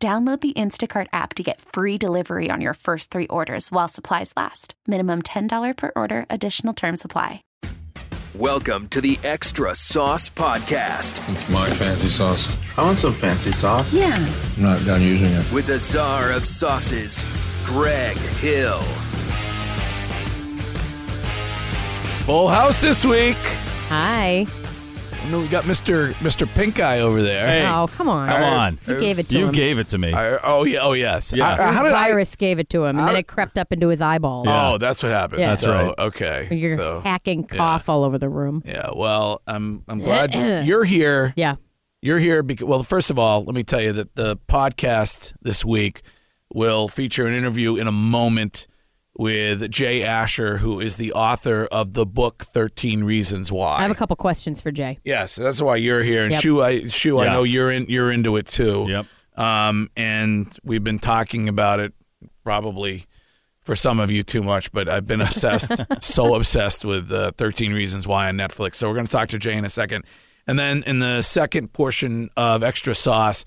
[0.00, 4.32] Download the Instacart app to get free delivery on your first three orders while supplies
[4.36, 4.74] last.
[4.86, 7.42] Minimum $10 per order, additional term supply.
[8.32, 12.46] Welcome to the Extra Sauce Podcast It's my fancy sauce.
[12.78, 13.92] I want some fancy sauce.
[13.92, 14.14] Yeah.
[14.56, 15.50] I'm not done using it.
[15.52, 17.26] with the czar of sauces,
[17.64, 18.78] Greg Hill.
[22.24, 23.36] Full house this week.
[23.88, 24.46] Hi.
[25.28, 26.14] I know we got Mr.
[26.14, 26.46] Mr.
[26.54, 27.68] Pink Eye over there.
[27.70, 28.28] oh, come on.
[28.28, 28.78] Come on.
[28.86, 29.52] You gave it to You him.
[29.52, 30.10] gave it to me.
[30.14, 30.78] I- oh yeah.
[30.80, 31.34] Oh yes.
[31.34, 31.48] Yeah.
[31.50, 32.24] I- how the did I?
[32.38, 34.44] gave it to him, and then it crept up into his eyeball.
[34.46, 34.68] Yeah.
[34.70, 35.40] Oh, that's what happened.
[35.40, 35.48] Yeah.
[35.50, 35.94] That's So, right.
[35.98, 36.48] Okay.
[36.50, 38.62] You're so, hacking cough all over the room.
[38.64, 38.88] yeah.
[38.96, 40.34] Well, I'm I'm glad
[40.64, 41.34] you're here.
[41.36, 41.56] Yeah.
[42.00, 45.62] You're here because well, first of all, let me tell you that the podcast this
[45.62, 46.00] week
[46.54, 48.66] will feature an interview in a moment
[49.18, 53.76] with Jay Asher, who is the author of the book 13 Reasons Why.
[53.78, 55.00] I have a couple questions for Jay.
[55.04, 56.22] Yes, that's why you're here.
[56.22, 56.40] And Yep.
[56.40, 57.86] Shu, I, Shu, I know you're in.
[57.88, 58.86] You're into it too.
[58.88, 59.06] Yep.
[59.36, 61.92] Um, and we've been talking about it
[62.44, 63.06] probably
[63.60, 67.72] for some of you too much, but I've been obsessed, so obsessed with uh, 13
[67.74, 68.76] Reasons Why on Netflix.
[68.76, 70.04] So we're going to talk to Jay in a second,
[70.46, 73.44] and then in the second portion of Extra Sauce,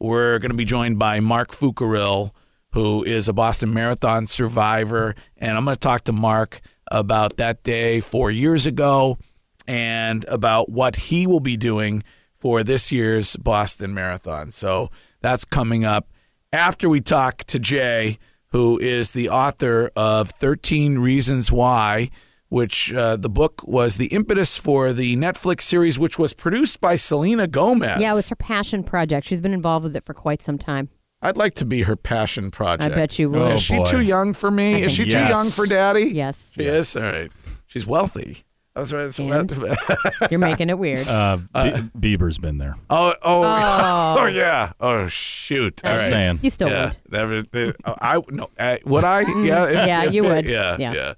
[0.00, 2.30] we're going to be joined by Marc Fucarile,
[2.78, 6.60] who is a Boston Marathon survivor, and I'm going to talk to Marc
[6.92, 9.18] about that day four years ago
[9.66, 12.04] and about what he will be doing
[12.36, 14.52] for this year's Boston Marathon.
[14.52, 16.12] So that's coming up
[16.52, 18.16] after we talk to Jay,
[18.52, 22.10] who is the author of 13 Reasons Why,
[22.48, 26.94] which uh, the book was the impetus for the Netflix series, which was produced by
[26.94, 28.00] Selena Gomez.
[28.00, 29.26] Yeah, it was her passion project.
[29.26, 30.90] She's been involved with it for quite some time.
[31.20, 32.92] I'd like to be her passion project.
[32.92, 33.40] I bet you would.
[33.40, 33.84] Oh, Is she boy.
[33.86, 34.76] too young for me?
[34.76, 35.28] I Is she think too so.
[35.28, 36.10] young for daddy?
[36.14, 36.50] Yes.
[36.54, 36.94] She is?
[36.96, 37.30] All right.
[37.66, 38.44] She's wealthy.
[38.76, 39.04] That's right.
[39.10, 40.30] That's And?
[40.30, 41.08] You're making it weird.
[41.08, 42.76] Uh, Be- Bieber's been there.
[42.88, 44.16] Oh, oh, Oh.
[44.20, 44.72] oh, yeah.
[44.78, 45.80] Oh, shoot.
[45.84, 46.20] All Just right.
[46.22, 46.38] saying.
[46.42, 46.84] You still yeah.
[46.84, 46.96] would.
[47.12, 48.48] Never, they- oh, I no.
[48.56, 49.22] Uh, would I?
[49.42, 49.64] Yeah.
[49.66, 50.44] if- Yeah, if you they- would.
[50.46, 50.92] Yeah, yeah.
[50.92, 51.14] Yeah.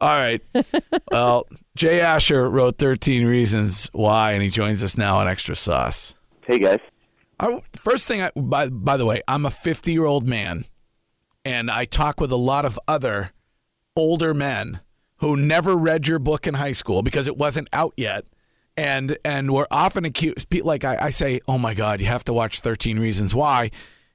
[0.00, 0.42] All right.
[1.10, 6.14] well, Jay Asher wrote 13 Reasons Why, and he joins us now on Extra Sauce.
[6.44, 6.80] Hey guys.
[7.40, 10.64] I, first thing, I, by by the way, I'm a 50 year old man,
[11.44, 13.32] and I talk with a lot of other
[13.96, 14.80] older men
[15.18, 18.24] who never read your book in high school because it wasn't out yet,
[18.76, 20.52] and and were often accused.
[20.64, 23.70] Like I, I say, oh my God, you have to watch 13 Reasons Why.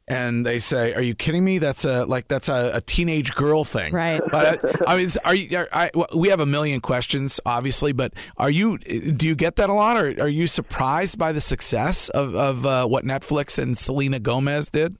[0.07, 1.59] And they say, "Are you kidding me?
[1.59, 4.21] That's a like that's a, a teenage girl thing, Right.
[4.31, 5.57] But I mean, are you?
[5.57, 8.77] Are, I, we have a million questions, obviously, but are you?
[8.79, 12.65] Do you get that a lot, or are you surprised by the success of of
[12.65, 14.97] uh, what Netflix and Selena Gomez did?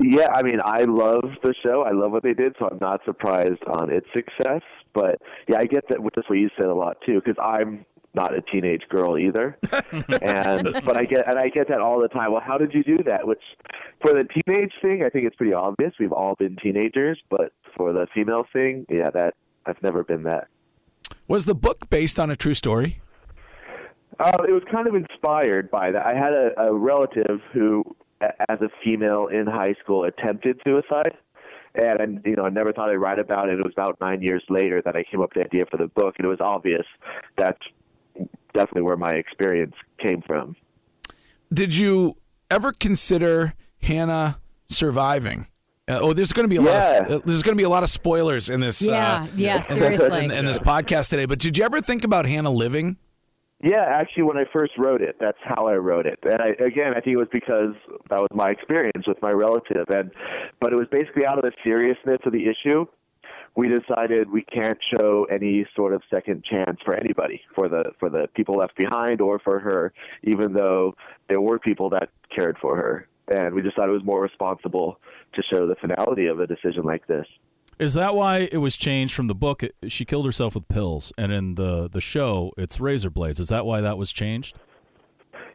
[0.00, 1.82] Yeah, I mean, I love the show.
[1.82, 4.62] I love what they did, so I'm not surprised on its success.
[4.94, 5.98] But yeah, I get that.
[6.14, 7.84] That's what you said a lot too, because I'm
[8.14, 9.58] not a teenage girl either.
[10.22, 12.32] and but I get and I get that all the time.
[12.32, 13.26] Well, how did you do that?
[13.26, 13.42] Which
[14.00, 15.92] for the teenage thing, I think it's pretty obvious.
[15.98, 19.34] We've all been teenagers, but for the female thing, yeah, that
[19.66, 20.48] I've never been that.
[21.28, 23.00] Was the book based on a true story?
[24.20, 26.04] Uh, it was kind of inspired by that.
[26.04, 27.82] I had a, a relative who,
[28.20, 31.16] as a female in high school, attempted suicide,
[31.74, 33.58] and I, you know, I never thought I'd write about it.
[33.58, 35.86] It was about nine years later that I came up with the idea for the
[35.86, 36.84] book, and it was obvious
[37.38, 37.60] that's
[38.54, 40.56] definitely where my experience came from.
[41.52, 42.16] Did you
[42.50, 45.46] ever consider Hannah surviving?
[45.88, 46.76] Uh, oh, there's going to be a lot.
[46.76, 48.80] Of, uh, there's going to be a lot of spoilers in this.
[48.80, 50.24] Yeah, uh, yeah, in- seriously.
[50.24, 51.26] in, in this podcast today.
[51.26, 52.96] But did you ever think about Hannah living?
[53.62, 56.18] Yeah, actually, when I first wrote it, that's how I wrote it.
[56.24, 57.74] And I, again, I think it was because
[58.10, 60.10] that was my experience with my relative, and
[60.60, 62.86] but it was basically out of the seriousness of the issue.
[63.54, 68.08] We decided we can't show any sort of second chance for anybody, for the for
[68.08, 70.94] the people left behind, or for her, even though
[71.28, 73.06] there were people that cared for her.
[73.28, 74.98] And we thought it was more responsible
[75.34, 77.26] to show the finality of a decision like this.
[77.78, 79.62] Is that why it was changed from the book?
[79.88, 83.40] She killed herself with pills, and in the the show, it's razor blades.
[83.40, 84.58] Is that why that was changed?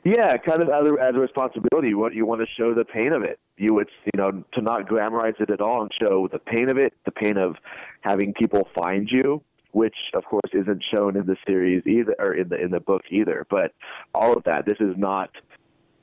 [0.08, 1.94] Yeah, kind of as a, responsibility.
[1.94, 3.40] What you want to show the pain of it.
[3.58, 6.78] You would you know to not glamorize it at all and show the pain of
[6.78, 7.56] it, the pain of
[8.02, 12.48] having people find you, which of course isn't shown in the series either or in
[12.48, 13.46] the in the book either.
[13.50, 13.74] But
[14.16, 14.66] all of that.
[14.66, 15.32] This is not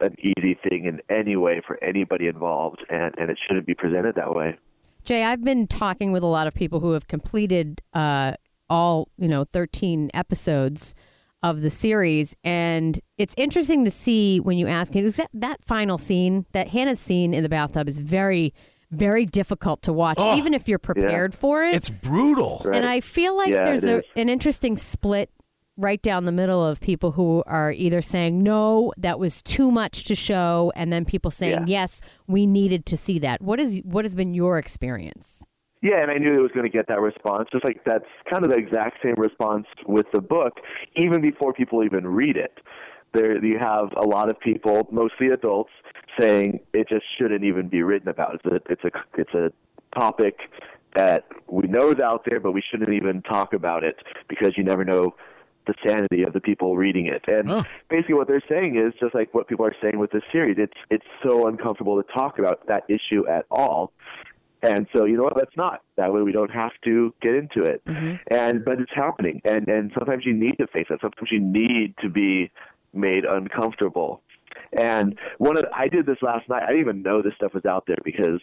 [0.01, 4.17] an easy thing in any way for anybody involved, and and it shouldn't be presented
[4.17, 4.59] that way.
[5.07, 8.35] Jay, I've been talking with a lot of people who have completed uh,
[8.69, 10.95] all, you know, 13 episodes
[11.45, 12.35] of the series.
[12.43, 16.99] And it's interesting to see when you ask it, that, that final scene, that Hannah's
[16.99, 18.55] scene in the bathtub is very,
[18.91, 20.37] very difficult to watch, Oh.
[20.39, 21.75] even if you're prepared for it.
[21.75, 22.63] It's brutal.
[22.65, 22.77] Right.
[22.77, 25.31] And I feel like Yeah, there's a, an interesting split
[25.77, 30.05] right down the middle of people who are either saying, no, that was too much
[30.05, 31.81] to show, and then people saying, Yeah.
[31.83, 33.43] yes, we needed to see that.
[33.43, 35.43] What is what has been your experience?
[35.85, 37.47] Yeah, and I knew it was going to get that response.
[37.53, 40.55] Just like that's kind of the exact same response with the book,
[40.97, 42.59] even before people even read it.
[43.13, 45.71] There, you have a lot of people, mostly adults,
[46.19, 48.37] saying it just shouldn't even be written about.
[48.37, 48.91] It's a, it's a,
[49.21, 49.53] it's a
[49.97, 50.39] topic
[50.97, 53.97] that we know is out there, but we shouldn't even talk about it
[54.27, 55.15] because you never know
[55.67, 57.23] the sanity of the people reading it.
[57.29, 57.63] And Oh.
[57.91, 60.57] basically, what they're saying is just like what people are saying with this series.
[60.59, 63.93] It's it's so uncomfortable to talk about that issue at all.
[64.65, 65.37] And so, you know what?
[65.37, 65.83] Let's not.
[65.97, 67.85] That way, we don't have to get into it.
[67.85, 68.15] Mm-hmm.
[68.31, 71.01] And but it's happening, and and sometimes you need to face it.
[71.01, 72.51] Sometimes you need to be
[72.93, 74.23] made uncomfortable.
[74.73, 76.63] And one of the, I did this last night.
[76.63, 78.41] I didn't even know this stuff was out there because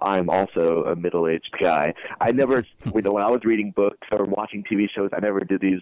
[0.00, 1.94] I'm also a middle-aged guy.
[2.20, 5.40] I never, you know, when I was reading books or watching TV shows, I never
[5.40, 5.80] did these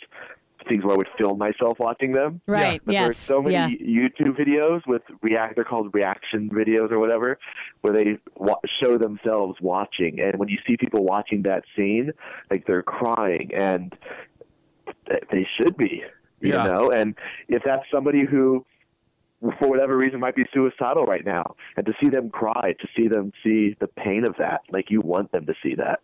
[0.68, 2.40] things where I would film myself watching them.
[2.46, 2.80] Right.
[2.84, 4.08] But there are so many yeah.
[4.08, 5.56] YouTube videos with react.
[5.56, 7.38] They're called reaction videos or whatever,
[7.80, 10.20] where they wa- show themselves watching.
[10.20, 12.12] And when you see people watching that scene,
[12.50, 13.94] like they're crying, and
[15.08, 16.02] th- they should be,
[16.40, 16.64] you Yeah.
[16.64, 16.90] know.
[16.90, 17.14] And
[17.48, 18.64] if that's somebody who,
[19.58, 23.08] for whatever reason, might be suicidal right now, and to see them cry, to see
[23.08, 26.00] them see the pain of that, like you want them to see that.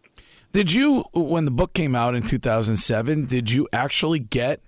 [0.53, 4.61] Did you, when the book came out in 2007, did you actually get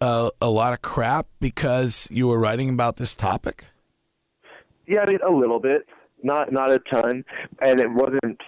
[0.00, 3.66] uh, a lot of crap because you were writing about this topic?
[4.86, 5.82] Yeah, I mean a little bit,
[6.22, 7.24] not not a ton,
[7.62, 8.40] and it wasn't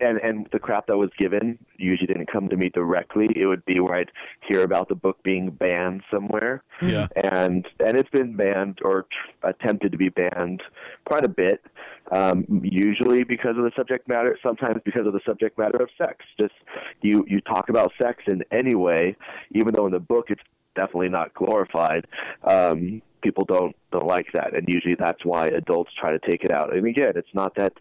[0.00, 3.28] and and the crap that was given usually didn't come to me directly.
[3.36, 4.12] It would be where I'd
[4.48, 7.06] hear about the book being banned somewhere, Yeah.
[7.16, 9.06] and and it's been banned or
[9.42, 10.62] attempted to be banned
[11.04, 11.62] quite a bit.
[12.10, 16.24] Um, usually because of the subject matter, sometimes because of the subject matter of sex.
[16.38, 16.54] Just
[17.00, 19.16] you you talk about sex in any way,
[19.52, 20.42] even though in the book it's
[20.74, 22.06] definitely not glorified.
[22.44, 26.52] Um, people don't don't like that, and usually that's why adults try to take it
[26.52, 26.74] out.
[26.74, 27.72] And again, it's not that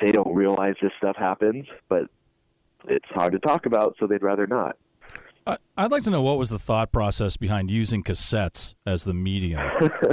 [0.00, 2.04] they don't realize this stuff happens, but
[2.86, 4.76] it's hard to talk about, so they'd rather not.
[5.46, 9.12] I- I'd like to know what was the thought process behind using cassettes as the
[9.12, 9.60] medium.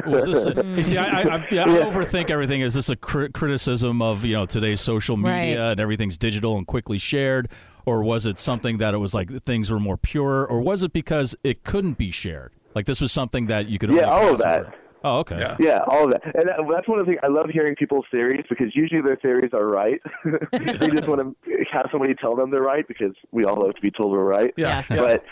[0.06, 0.46] Was this?
[0.46, 2.60] A, you see, I, I, I, yeah, I overthink everything.
[2.62, 5.72] Is this a cri- criticism of you know today's social media Right.
[5.72, 7.50] and everything's digital and quickly shared,
[7.86, 10.92] or was it something that it was like things were more pure, or was it
[10.92, 12.52] because it couldn't be shared?
[12.74, 14.60] Like this was something that you could Yeah, only all of that.
[14.62, 14.76] over?
[15.04, 15.40] Oh, okay.
[15.40, 15.58] Yeah.
[15.60, 18.06] Yeah, all of that, and that, that's one of the things I love hearing people's
[18.12, 20.00] theories because usually their theories are right.
[20.52, 23.82] they just want to have somebody tell them they're right because we all love to
[23.82, 24.54] be told we're right.
[24.58, 24.84] Yeah.
[24.90, 25.24] But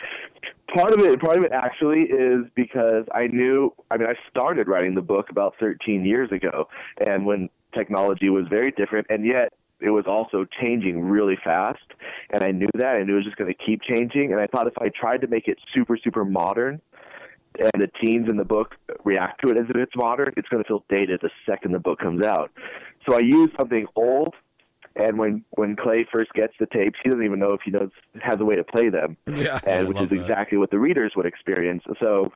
[0.76, 3.72] part of it, part of it actually is because I knew.
[3.92, 6.68] I mean, I started writing the book about 13 years ago,
[7.06, 11.80] and when technology was very different, and yet it was also changing really fast.
[12.32, 14.32] And I knew that, and it was just going to keep changing.
[14.32, 16.82] And I thought if I tried to make it super, super modern,
[17.60, 20.64] and the teens in the book react to it as if it's modern, it's going
[20.64, 22.52] to feel dated the second the book comes out.
[23.08, 24.34] So I use something old,
[24.96, 27.90] and when when Clay first gets the tapes, he doesn't even know if he knows
[28.22, 29.60] has a way to play them, Yeah.
[29.66, 30.16] and which is that.
[30.22, 31.84] exactly what the readers would experience.
[32.02, 32.32] So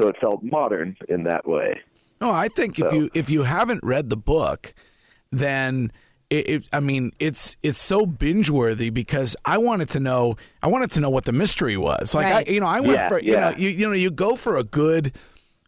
[0.00, 1.80] so it felt modern in that way.
[2.20, 4.72] No, I think if you if you haven't read the book,
[5.30, 5.92] then
[6.30, 10.66] it, it, I mean it's it's so binge worthy because I wanted to know I
[10.66, 12.14] wanted to know what the mystery was.
[12.14, 12.48] Like Right.
[12.48, 13.50] I you know I went Yeah, for you yeah.
[13.50, 15.12] know you you know you go for a good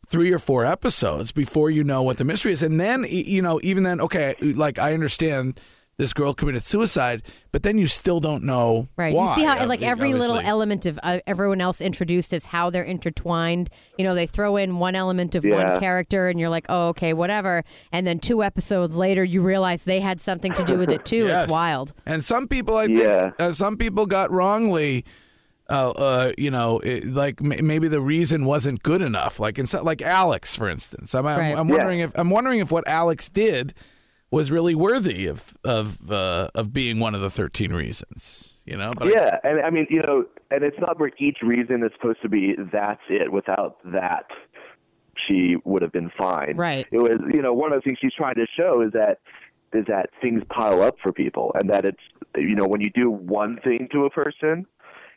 [0.06, 3.60] three or four episodes before you know what the mystery is, and then you know
[3.62, 5.60] even then okay like I understand
[5.98, 9.12] this girl committed suicide, but then you still don't know Right.
[9.12, 9.24] why.
[9.30, 12.70] You see how like mean, every little element of uh, everyone else introduced is how
[12.70, 13.68] they're intertwined.
[13.98, 15.72] You know, they throw in one element of Yeah.
[15.72, 17.64] one character, and you're like, oh, okay, whatever.
[17.90, 21.26] And then two episodes later, you realize they had something to do with it too.
[21.26, 21.44] Yes.
[21.44, 21.92] It's wild.
[22.06, 23.32] And some people, I think, Yeah.
[23.40, 25.04] uh, some people got wrongly.
[25.70, 29.38] Uh, uh, you know, it, like m- maybe the reason wasn't good enough.
[29.38, 31.14] Like in so- like Alex, for instance.
[31.14, 31.58] I'm, I'm, Right.
[31.58, 31.74] I'm Yeah.
[31.74, 33.74] wondering if I'm wondering if what Alex did
[34.30, 38.58] was really worthy of of uh, of being one of the thirteen reasons.
[38.66, 41.38] You know, but I- yeah, and I mean, you know, and it's not where each
[41.42, 43.32] reason is supposed to be that's it.
[43.32, 44.26] Without that,
[45.26, 46.56] she would have been fine.
[46.56, 46.86] Right.
[46.90, 49.20] It was, you know, one of the things she's trying to show is that
[49.72, 52.00] is that things pile up for people, and that it's,
[52.36, 54.66] you know, when you do one thing to a person,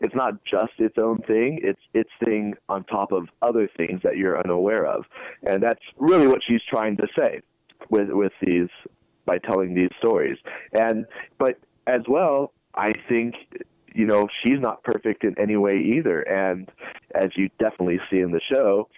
[0.02, 1.60] it's not just its own thing.
[1.64, 5.06] It's its thing on top of other things that you're unaware of,
[5.46, 7.42] and that's really what she's trying to say
[7.90, 8.70] with with these
[9.32, 10.38] by telling these stories.
[10.74, 11.06] And
[11.38, 11.56] but
[11.88, 13.36] as well, I think
[13.94, 16.22] you know she's not perfect in any way either.
[16.22, 16.70] And
[17.16, 18.90] as you definitely see in the show,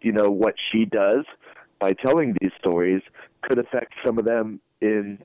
[0.00, 1.24] you know what she does
[1.80, 3.02] by telling these stories
[3.42, 5.18] could affect some of them in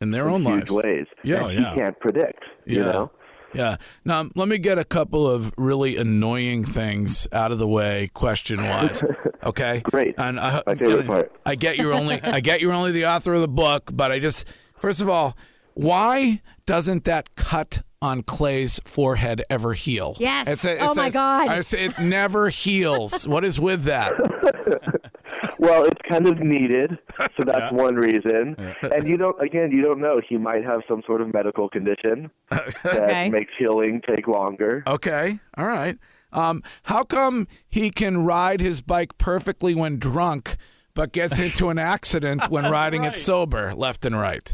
[0.00, 0.82] in their own huge lives.
[0.82, 1.06] ways.
[1.22, 1.44] Yeah.
[1.44, 2.42] Oh, she can't predict.
[2.64, 2.92] You Yeah.
[2.92, 3.10] know.
[3.54, 3.76] Yeah.
[4.04, 8.66] Now, let me get a couple of really annoying things out of the way, question
[8.66, 9.02] wise.
[9.42, 9.80] Okay.
[9.84, 10.16] Great.
[10.18, 11.32] And I, My favorite part.
[11.46, 14.18] I get you're only I get you're only the author of the book, but I
[14.18, 15.34] just first of all,
[15.72, 20.16] why doesn't that cut on Clay's forehead ever heal?
[20.18, 20.48] Yes.
[20.48, 21.48] It's a- it Oh, my says- God.
[21.48, 23.26] I say it never heals.
[23.28, 24.14] what is with that?
[25.58, 28.56] Well, it's kind of needed, so that's one reason.
[28.82, 30.20] And you don't, again, you don't know.
[30.26, 33.28] He might have some sort of medical condition that Okay.
[33.28, 34.82] makes healing take longer.
[34.86, 35.38] Okay.
[35.58, 35.98] All right.
[36.32, 40.56] Um, how come he can ride his bike perfectly when drunk,
[40.94, 44.52] but gets into an accident when riding it sober, left and right?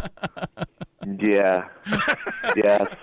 [1.18, 1.68] Yeah.
[2.56, 2.94] yes.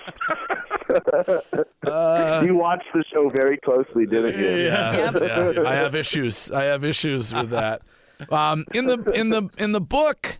[2.43, 4.65] you watched the show very closely, didn't you?
[4.65, 5.63] Yeah, yeah.
[5.65, 6.51] I have issues.
[6.51, 7.81] I have issues with that.
[8.29, 10.39] Um, in the in the in the book,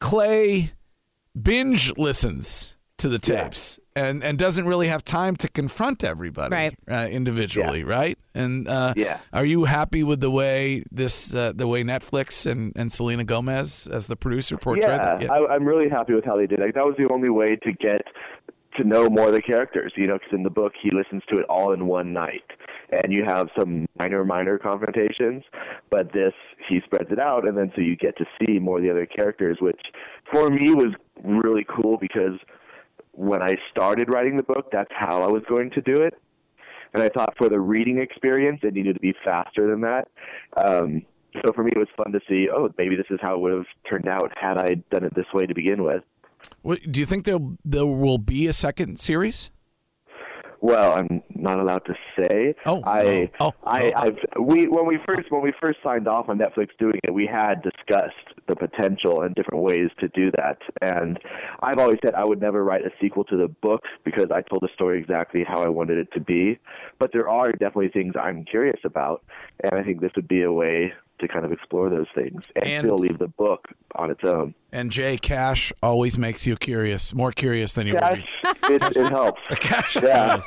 [0.00, 0.72] Clay
[1.40, 6.78] binge listens to the tapes and and doesn't really have time to confront everybody Right.
[6.88, 8.18] uh, individually, right?
[8.34, 9.18] And uh, Yeah.
[9.32, 13.88] are you happy with the way this uh, the way Netflix and, and Selena Gomez
[13.90, 15.30] as the producer portrayed Yeah, it?
[15.30, 16.60] I, I'm really happy with how they did.
[16.60, 18.02] Like that was the only way to get
[18.78, 19.92] to know more of the characters.
[19.96, 22.44] You know, because in the book he listens to it all in one night,
[22.92, 25.42] and you have some minor, minor confrontations,
[25.90, 26.34] but this
[26.68, 29.06] he spreads it out, and then so you get to see more of the other
[29.06, 29.80] characters, which
[30.30, 30.92] for me was
[31.24, 32.38] really cool because
[33.16, 36.14] when I started writing the book, that's how I was going to do it.
[36.94, 40.08] And I thought for the reading experience, it needed to be faster than that.
[40.56, 41.02] Um,
[41.44, 42.48] so for me, it was fun to see.
[42.50, 45.26] Oh, maybe this is how it would have turned out had I done it this
[45.34, 46.02] way to begin with.
[46.62, 49.50] What, do you think there there will be a second series?
[50.60, 52.54] Well, I'm not allowed to say.
[52.64, 54.02] Oh, I, oh, I, oh.
[54.02, 57.26] I've we when we first when we first signed off on Netflix doing it, we
[57.26, 58.14] had discussed
[58.48, 60.58] the potential and different ways to do that.
[60.80, 61.18] And
[61.62, 64.62] I've always said I would never write a sequel to the book because I told
[64.62, 66.58] the story exactly how I wanted it to be.
[66.98, 69.24] But there are definitely things I'm curious about,
[69.62, 72.64] and I think this would be a way to kind of explore those things and,
[72.66, 74.54] And- still leave the book on its own.
[74.72, 78.28] And Jay Cash always makes you curious, more curious than you would Cash,
[78.68, 78.74] be.
[78.74, 79.40] it, it helps.
[79.60, 80.38] Cash, Yeah,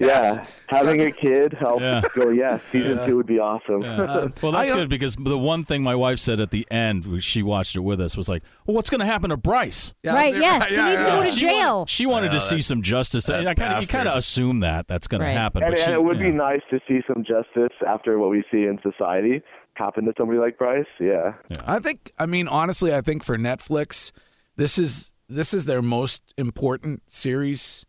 [0.00, 0.46] yeah.
[0.68, 1.82] Having a kid helps.
[1.82, 2.02] Yeah.
[2.14, 2.56] Go, yeah.
[2.58, 3.80] Season two would be awesome.
[3.82, 7.06] well, that's I, uh, good because the one thing my wife said at the end,
[7.06, 9.94] when she watched it with us, was like, "Well, what's going to happen to Bryce?"
[10.02, 11.74] Yeah, Right, yes, he yeah, needs to go to She jail.
[11.76, 13.28] wanted, she wanted to see some justice.
[13.28, 15.34] And I kinda, you kind of assume that that's going Right.
[15.34, 15.62] to happen.
[15.62, 16.24] and, but and she- it would yeah.
[16.24, 19.42] be nice to see some justice after what we see in society
[19.78, 20.86] happen to somebody like Bryce.
[21.00, 21.34] Yeah.
[21.64, 22.12] I think.
[22.18, 24.12] I mean, honestly, I think for Netflix,
[24.56, 27.86] this is this is their most important series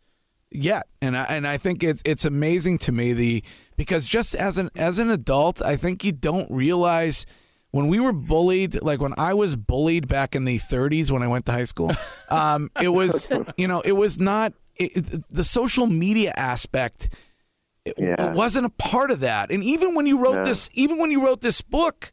[0.50, 3.44] yet, and I, and I think it's it's amazing to me the
[3.76, 7.26] because just as an as an adult, I think you don't realize
[7.72, 11.28] when we were bullied, like when I was bullied back in the 30s when I
[11.28, 11.92] went to high school,
[12.28, 17.14] um, it was you know it was not it- the social media aspect.
[17.84, 18.30] It, Yeah.
[18.30, 20.44] it wasn't a part of that, and even when you wrote No.
[20.44, 22.12] this, even when you wrote this book,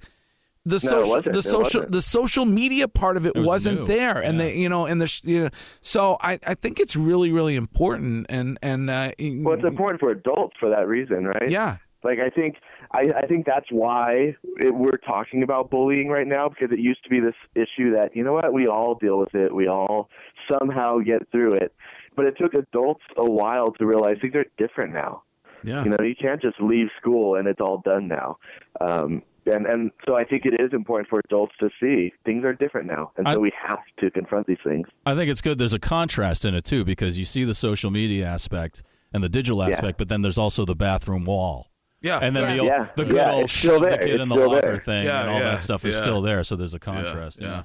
[0.65, 1.91] the it social the It social wasn't.
[1.91, 3.85] the social media part of it, It was wasn't new.
[3.87, 4.45] there and Yeah.
[4.47, 5.49] they you know and the you know,
[5.81, 10.09] so I, I think it's really really important and and uh, Well, it's important for
[10.11, 11.49] adults for that reason, right?
[11.49, 12.55] yeah Like I think
[12.91, 17.03] I, I think that's why it, we're talking about bullying right now because it used
[17.03, 20.09] to be this issue that you know what we all deal with it, we all
[20.51, 21.73] somehow get through it,
[22.15, 25.23] but it took adults a while to realize things are different now.
[25.67, 28.37] Yeah You know, you can't just leave school and it's all done now.
[28.81, 32.53] Um, and and so I think it is important for adults to see things are
[32.53, 34.87] different now, and so I- we have to confront these things.
[35.05, 35.57] I think it's good.
[35.57, 38.83] There's a contrast in it too because you see the social media aspect
[39.13, 41.67] and the digital aspect, but then there's also the bathroom wall.
[42.01, 42.53] yeah And then Yeah.
[42.53, 42.87] the old, Yeah.
[42.95, 44.77] the good Yeah, old it's still shove the kid It's in the locker there.
[44.77, 46.43] thing Yeah, and all yeah, that stuff is still there.
[46.43, 47.41] So there's a contrast.
[47.41, 47.63] yeah.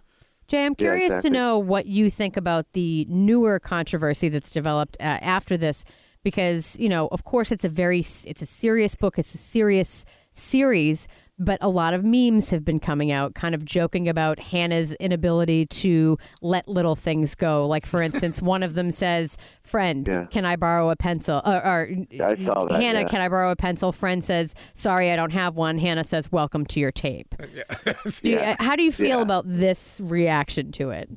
[0.49, 1.31] Jay, I'm Yeah, curious exactly.
[1.31, 5.85] to know what you think about the newer controversy that's developed uh, after this,
[6.23, 10.05] because you know, of course, it's a very it's a serious book, it's a serious
[10.35, 14.95] series, but a lot of memes have been coming out, kind of joking about Hannah's
[14.95, 17.67] inability to let little things go.
[17.67, 20.25] Like, for instance, one of them says, "Friend, Yeah.
[20.31, 23.09] can I borrow a pencil?" Or, or I saw that, Hannah, yeah.
[23.09, 23.93] can I borrow a pencil?
[23.93, 28.33] Friend says, "Sorry, I don't have one." Hannah says, "Welcome to your tape." Uh, do
[28.33, 28.57] you- Yeah.
[28.59, 29.23] how do you feel Yeah.
[29.23, 31.11] about this reaction to it?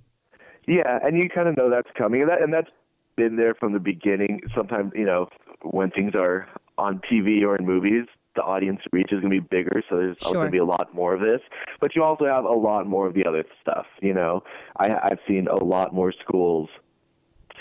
[0.68, 2.70] Yeah, and you kind of know that's coming, and that and that's
[3.16, 4.42] been there from the beginning.
[4.56, 5.28] Sometimes, you know,
[5.62, 8.06] when things are on TV or in movies,
[8.36, 10.34] the audience reach is going to be bigger, so there's Sure.
[10.34, 11.40] going to be a lot more of this.
[11.80, 13.86] But you also have a lot more of the other stuff.
[14.02, 14.44] You know,
[14.78, 16.70] I, I've seen a lot more schools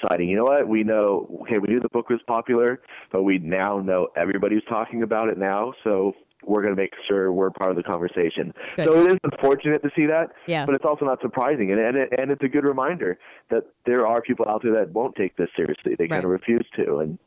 [0.03, 2.81] deciding, you know what, we know, okay, we knew the book was popular,
[3.13, 6.15] but we now know everybody's talking about it now, so
[6.47, 8.53] we're going to make sure we're part of the conversation.
[8.77, 8.87] Good.
[8.89, 10.65] So it is unfortunate to see that, Yeah.
[10.67, 13.19] but it's also not surprising, and and, it, and it's a good reminder
[13.51, 15.95] that there are people out there that won't take this seriously.
[15.99, 17.19] They kind of refuse to, and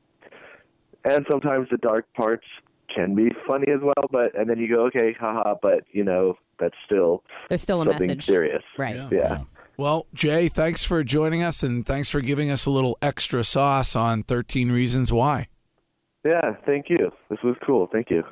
[1.03, 2.45] and sometimes the dark parts
[2.93, 4.07] can be funny as well.
[4.11, 7.85] But and then you go, okay, haha, but you know that's still There's still a
[7.85, 8.25] something message.
[8.25, 8.63] serious.
[8.77, 8.95] Right.
[8.95, 9.09] Yeah.
[9.11, 9.41] Yeah.
[9.77, 13.95] Well, Jay, thanks for joining us and thanks for giving us a little extra sauce
[13.95, 15.49] on 13 Reasons Why.
[16.25, 17.11] Yeah, thank you.
[17.29, 17.87] This was cool.
[17.91, 18.23] Thank you.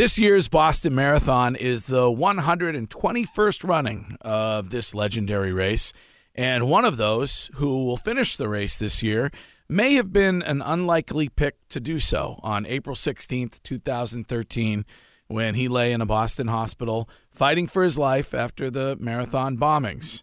[0.00, 5.92] This year's Boston Marathon is the 121st running of this legendary race.
[6.34, 9.30] And one of those who will finish the race this year
[9.68, 14.86] may have been an unlikely pick to do so on April 16th, 2013,
[15.26, 20.22] when he lay in a Boston hospital fighting for his life after the marathon bombings.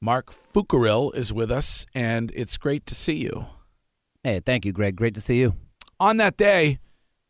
[0.00, 3.44] Marc Fucarile is with us, and it's great to see you.
[4.24, 4.96] Hey, thank you, Greg.
[4.96, 5.54] Great to see you.
[6.00, 6.78] On that day,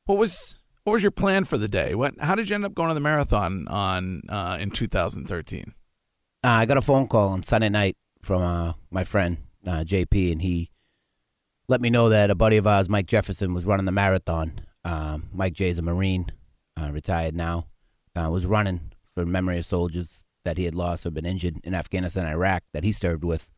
[0.04, 0.54] what was
[0.88, 1.94] what was your plan for the day?
[1.94, 5.74] What how did you end up going to the marathon on uh, in 2013?
[6.42, 10.32] Uh, I got a phone call on Sunday night from uh, my friend uh, JP,
[10.32, 10.70] and he
[11.68, 14.62] let me know that a buddy of ours, Mike Jefferson, was running the marathon.
[14.82, 16.32] Um, Mike J is a Marine,
[16.80, 17.66] uh, retired now.
[18.16, 21.74] Uh, was running for memory of soldiers that he had lost or been injured in
[21.74, 23.50] Afghanistan Iraq that he served with.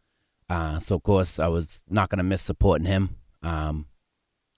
[0.49, 3.11] So of course I was not going to miss supporting him.
[3.41, 3.87] Um,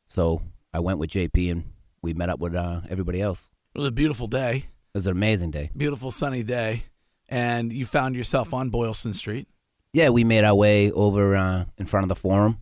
[0.07, 0.41] so
[0.73, 1.72] I went with JP and
[2.03, 3.49] we met up with uh, everybody else.
[3.75, 5.71] It was a beautiful day, It was an amazing day.
[5.77, 6.85] beautiful sunny day,
[7.29, 9.49] and you found yourself on Boylston Street.
[9.93, 12.61] Yeah, we made our way over uh, in front of the forum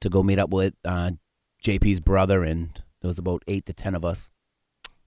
[0.00, 1.12] to go meet up with uh,
[1.62, 4.30] JP's brother, and there was about eight to ten of us.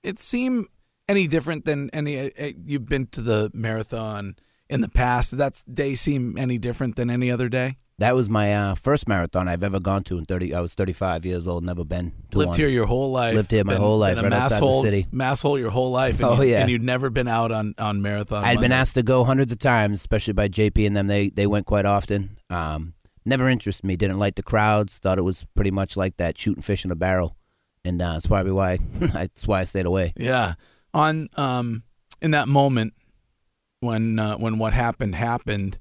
[0.02, 0.68] It seemed
[1.08, 4.36] any different than any uh, you've been to the marathon
[4.70, 5.32] in the past?
[5.32, 7.78] Did that day seem any different than any other day?
[8.00, 10.18] That was my uh, first marathon I've ever gone to.
[10.18, 12.58] In thirty, I was thirty-five years old, never been to Lived one.
[12.58, 13.36] here your whole life.
[13.36, 15.08] Lived here my been- whole life, been a right outside the masshole- city.
[15.14, 16.16] Masshole your whole life.
[16.16, 16.62] And Oh, you, yeah.
[16.62, 18.44] and you'd never been out on on marathon.
[18.44, 21.08] I'd been asked to go hundreds of times, especially by JP and them.
[21.08, 22.38] They they went quite often.
[22.50, 23.96] Um, never interested me.
[23.96, 24.98] Didn't like the crowds.
[24.98, 27.38] Thought it was pretty much like that shooting fish in a barrel,
[27.86, 30.14] and uh, that's probably why that's why I stayed away.
[30.18, 30.56] Yeah.
[30.96, 31.84] On um
[32.24, 32.94] in that moment
[33.82, 35.78] when uh, when what happened happened,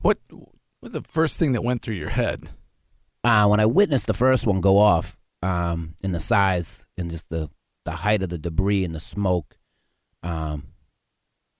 [0.00, 0.18] what
[0.80, 2.50] was the first thing that went through your head?
[3.24, 7.30] uh, when I witnessed the first one go off, um, in the size and just
[7.30, 7.48] the,
[7.84, 9.56] the height of the debris and the smoke,
[10.22, 10.68] um,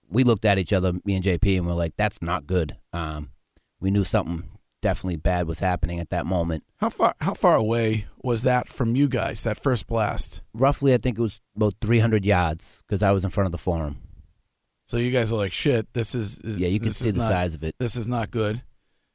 [0.09, 3.29] we looked at each other, me and JP, and we're like, "That's not good." Um,
[3.79, 4.43] we knew something
[4.81, 6.63] definitely bad was happening at that moment.
[6.77, 9.43] How far how far away was that from you guys?
[9.43, 10.41] That first blast.
[10.53, 13.57] Roughly, I think it was about 300 yards because I was in front of the
[13.57, 13.97] forum.
[14.87, 15.93] So you guys are like, shit.
[15.93, 17.75] This is, is Yeah, you can see the not- size of it.
[17.79, 18.63] This is not good.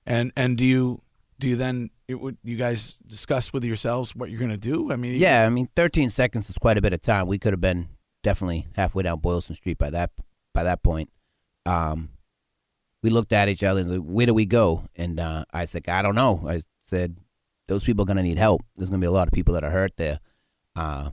[0.06, 1.02] And and do you
[1.38, 4.92] do you then it would you guys discuss with yourselves what you're gonna do?
[4.92, 7.26] I mean, Yeah, I mean, 13 seconds is quite a bit of time.
[7.26, 7.88] We could have been
[8.22, 10.10] definitely halfway down Boylston Street by that
[10.52, 11.10] by that point.
[11.66, 12.10] Um,
[13.02, 15.88] we looked at each other and said, "Where do we go?" And uh, I said,
[15.88, 17.16] "I don't know." I said,
[17.68, 18.62] "Those people are going to need help.
[18.76, 20.20] There's going to be a lot of people that are hurt there."
[20.76, 21.10] Uh,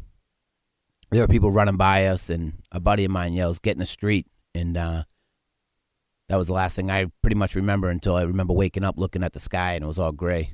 [1.12, 3.86] there were people running by us, and a buddy of mine yells, "Get in the
[3.86, 5.04] street!" And uh,
[6.32, 9.22] that was the last thing I pretty much remember until I remember waking up, looking
[9.22, 10.54] at the sky, and it was all gray.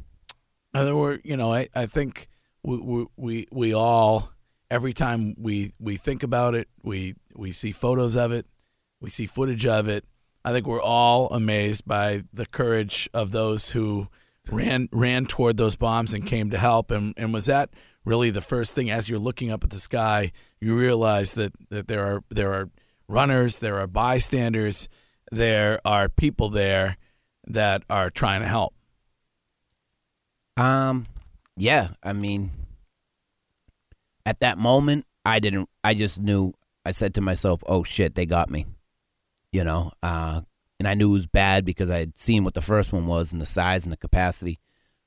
[0.74, 2.30] And there were, you know, I, I think
[2.64, 4.32] we, we we all
[4.72, 8.48] every time we we think about it, we we see photos of it,
[9.00, 10.04] we see footage of it.
[10.44, 14.08] I think we're all amazed by the courage of those who
[14.50, 16.90] ran ran toward those bombs and came to help.
[16.90, 17.70] And and was that
[18.04, 21.88] really the first thing as you're looking up at the sky, you realize that that
[21.88, 22.72] there are there are
[23.08, 24.90] runners, there are bystanders,
[25.32, 26.98] there are people there
[27.48, 28.74] that are trying to help.
[30.56, 31.06] Um,
[31.56, 32.52] yeah, I mean,
[34.26, 35.70] at that moment, I didn't.
[35.84, 36.54] I just knew.
[36.86, 38.66] I said to myself, "Oh shit, they got me,"
[39.52, 39.92] you know.
[40.02, 40.42] Uh,
[40.80, 43.32] and I knew it was bad because I had seen what the first one was
[43.32, 44.60] and the size and the capacity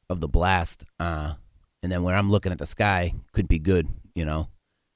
[0.09, 0.85] of the blast.
[0.99, 1.35] Uh,
[1.83, 4.49] and then when I'm looking at the sky, could be good, you know.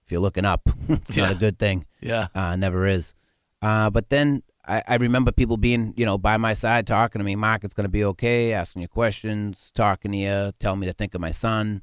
[0.04, 1.86] If you're looking up, it's not a good thing.
[2.00, 2.28] Yeah.
[2.34, 3.14] Uh, never is.
[3.62, 7.24] Uh, but then I, I remember people being, you know, by my side talking to
[7.24, 10.86] me, Marc, it's going to be okay, asking you questions, talking to you, telling me
[10.86, 11.82] to think of my son.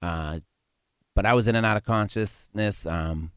[0.00, 0.40] Uh,
[1.14, 2.86] but I was in and out of consciousness.
[2.86, 3.32] Um,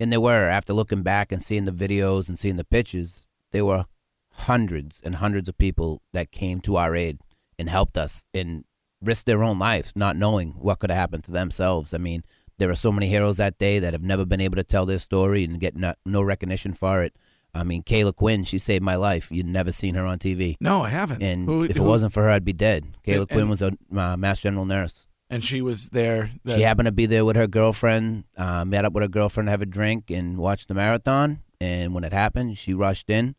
[0.00, 3.62] and they were, after looking back and seeing the videos and seeing the pictures, they
[3.62, 3.84] were
[4.32, 7.18] hundreds and hundreds of people that came to our aid
[7.58, 8.64] and helped us and
[9.00, 11.94] risked their own lives, not knowing what could have happened to themselves.
[11.94, 12.24] I mean,
[12.58, 14.98] there are so many heroes that day that have never been able to tell their
[14.98, 17.14] story and get no, no recognition for it.
[17.54, 19.30] I mean, Kayla Quinn, she saved my life.
[19.30, 20.56] You'd never seen her on TV.
[20.60, 21.22] No, I haven't.
[21.22, 22.84] And Who- if it wasn't for her, I'd be dead.
[23.06, 25.06] Kayla And- Quinn was a uh, Mass General nurse.
[25.30, 26.30] and she was there.
[26.46, 29.50] She happened to be there with her girlfriend, uh, met up with her girlfriend to
[29.52, 31.40] have a drink and watch the marathon.
[31.60, 33.34] And when it happened, she rushed in.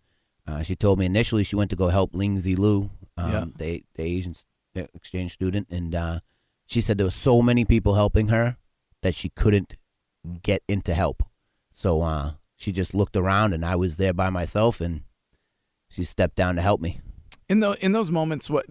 [0.48, 3.46] Uh, she told me initially she went to go help Lingzi Lu, um, Yeah.
[3.58, 4.36] the, the Asian
[4.76, 5.68] exchange student.
[5.70, 6.20] And uh,
[6.66, 8.58] she said there were so many people helping her
[9.02, 9.76] that she couldn't
[10.42, 11.24] get into help.
[11.74, 15.04] So uh, she just looked around, and I was there by myself, and
[15.90, 17.00] she stepped down to help me.
[17.50, 18.66] in the in those moments what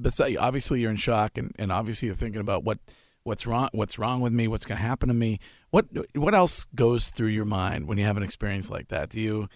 [0.00, 2.78] besides obviously you're in shock and, and obviously you're thinking about what
[3.22, 5.38] what's wrong what's wrong with me what's going to happen to me
[5.70, 9.20] what what else goes through your mind when you have an experience like that do
[9.20, 9.48] you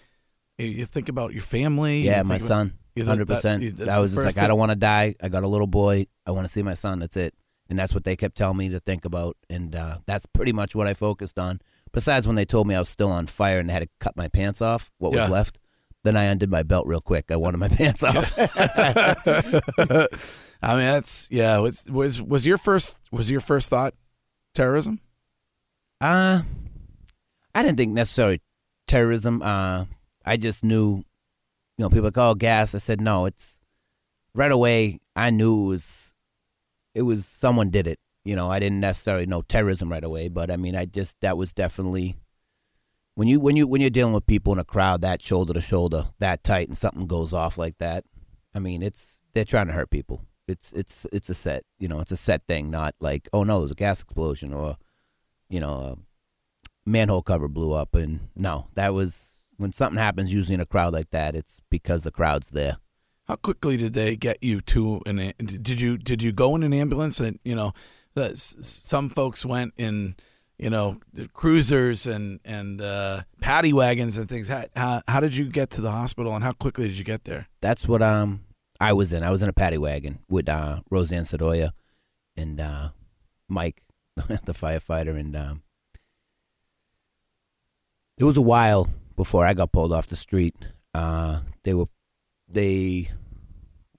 [0.57, 3.77] you think about your family Yeah, You my about- son, hundred percent.
[3.77, 5.15] That the was just like I don't want to die.
[5.23, 6.07] I got a little boy.
[6.25, 6.99] I want to see my son.
[6.99, 7.33] That's it.
[7.69, 9.37] And that's what they kept telling me to think about.
[9.49, 11.61] And uh, that's pretty much what I focused on.
[11.91, 14.27] Besides, when they told me I was still on fire and had to cut my
[14.27, 15.21] pants off, what Yeah.
[15.23, 15.59] was left,
[16.03, 17.25] then I undid my belt real quick.
[17.29, 18.31] I wanted my pants off.
[20.61, 23.93] I mean that's yeah was was was your first was your first thought
[24.53, 24.99] terrorism
[26.01, 26.41] Uh,
[27.55, 28.41] I didn't think necessarily
[28.87, 29.41] terrorism.
[29.41, 29.85] Uh,
[30.25, 31.03] I just knew, you
[31.79, 32.73] know, people like, oh, gas.
[32.75, 33.59] I said, no, it's
[34.33, 34.99] right away.
[35.15, 36.15] I knew it was,
[36.93, 37.99] it was someone did it.
[38.25, 41.37] You know, I didn't necessarily know terrorism right away, but I mean, I just that
[41.37, 42.17] was definitely
[43.15, 45.61] when you when you when you're dealing with people in a crowd that shoulder to
[45.61, 48.03] shoulder that tight and something goes off like that.
[48.53, 50.25] I mean, it's they're trying to hurt people.
[50.47, 51.63] It's it's it's a set.
[51.77, 54.77] You know, it's a set thing, not like oh no, there's a gas explosion or
[55.49, 57.95] you know, a manhole cover blew up.
[57.95, 62.03] And no, that was when something happens, usually in a crowd like that, it's because
[62.03, 62.77] the crowd's there.
[63.27, 65.33] How quickly did they get you to an?
[65.37, 67.19] Did you did you go in an ambulance?
[67.19, 67.73] And you know,
[68.15, 70.15] some folks went in,
[70.57, 70.99] you know,
[71.33, 74.47] cruisers and and uh, paddy wagons and things.
[74.47, 77.23] How, how how did you get to the hospital, and how quickly did you get
[77.23, 77.47] there?
[77.61, 78.41] That's what um
[78.79, 79.23] I was in.
[79.23, 81.71] I was in a paddy wagon with uh, Roseann Sdoia
[82.37, 82.89] and uh,
[83.49, 83.83] Mike,
[84.15, 85.63] the firefighter, and um,
[88.17, 90.55] it was a while before I got pulled off the street.
[90.93, 91.87] Uh, they were
[92.47, 93.11] they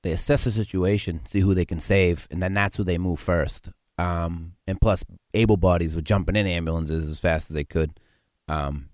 [0.02, 3.20] they assess the situation, see who they can save, and then that's who they move
[3.20, 3.68] first.
[4.00, 7.98] Um, and plus, able bodies were jumping in ambulances as fast as they could.
[8.48, 8.88] Um,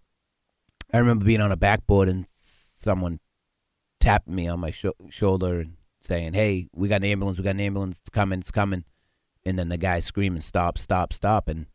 [0.93, 3.21] I remember being on a backboard and someone
[4.01, 7.39] tapping me on my sho- shoulder and saying, "Hey, we got an ambulance.
[7.39, 7.99] We got an ambulance.
[7.99, 8.41] It's coming.
[8.41, 8.85] It's coming."
[9.45, 10.79] And then the guy screaming, "Stop!
[10.79, 11.13] Stop!
[11.13, 11.67] Stop!" And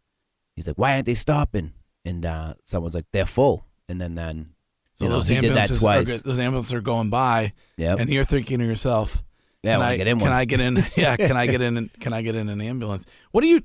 [0.56, 1.74] he's like, "Why aren't they stopping?"
[2.06, 4.54] And uh, someone's like, "They're full." And then then
[4.96, 6.20] So you know those he did that ambulances twice.
[6.20, 8.00] Are, those ambulances are going by, Yep.
[8.00, 9.24] and you're thinking to yourself,
[9.64, 10.86] Yeah, can I get in can one." I get in?
[10.96, 11.90] Yeah, can I get in?
[12.00, 13.06] Can I get in an ambulance?
[13.32, 13.62] What do you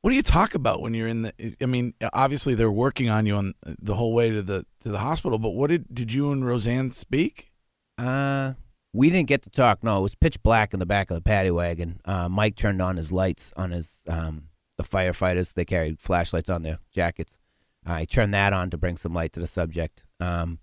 [0.00, 1.56] what do you talk about when you're in the?
[1.60, 4.98] I mean, obviously they're working on you on the whole way to the to the
[4.98, 5.38] hospital.
[5.38, 7.52] But what did did you and Roseann speak?
[7.98, 8.54] Uh,
[8.92, 9.82] we didn't get to talk.
[9.82, 12.00] No, it was pitch black in the back of the paddy wagon.
[12.04, 14.44] Uh, Mike turned on his lights on his um,
[14.78, 15.54] the firefighters.
[15.54, 17.38] They carried flashlights on their jackets.
[17.84, 20.04] Uh, he turned that on to bring some light to the subject.
[20.18, 20.58] Um,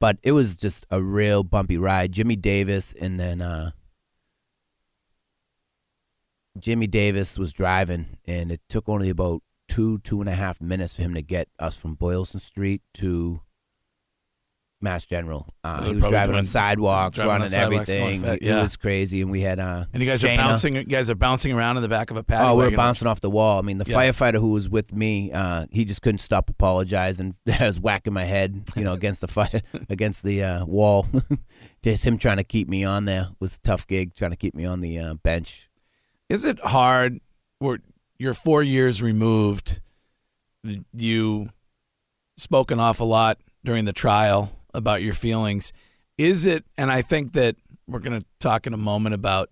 [0.00, 2.12] but it was just a real bumpy ride.
[2.12, 3.70] Jimmy Davis and then uh,
[6.58, 10.94] Jimmy Davis was driving, and it took only about two two and a half minutes
[10.94, 13.42] for him to get us from Boylston Street to
[14.80, 15.48] Mass General.
[15.64, 18.20] Uh, he was driving on sidewalks, driving on running sidewalks, everything.
[18.22, 18.58] fast, It- yeah.
[18.58, 20.76] It was crazy, and we had uh, And you guys are bouncing.
[20.76, 22.76] You guys are bouncing around in the back of a paddy Oh, we were wagon.
[22.76, 23.58] bouncing off the wall.
[23.58, 23.96] I mean, the Yeah.
[23.96, 27.36] firefighter who was with me, uh, he just couldn't stop apologizing.
[27.60, 31.06] I was whacking my head, you know, against the fire, against the uh, wall.
[31.82, 34.54] just him trying to keep me on there was a tough gig, trying to keep
[34.54, 35.65] me on the uh, bench.
[36.28, 37.18] Is it hard?
[37.60, 37.78] Or
[38.18, 39.80] you're four years removed.
[40.92, 41.50] You
[42.36, 45.72] spoke an awful lot during the trial about your feelings.
[46.18, 46.64] Is it?
[46.76, 49.50] And I think that we're going to talk in a moment about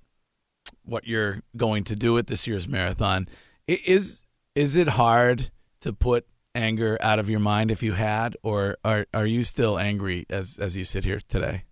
[0.85, 3.29] what you're going to do at this year's marathon.
[3.67, 8.77] Is is it hard to put anger out of your mind if you had, or
[8.85, 11.65] are are you still angry as as you sit here today?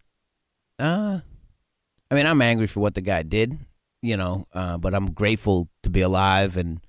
[0.78, 1.20] Uh,
[2.10, 3.58] I mean, I'm angry for what the guy did,
[4.02, 6.80] you know, uh, but I'm grateful to be alive and